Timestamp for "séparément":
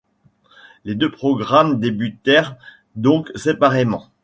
3.35-4.09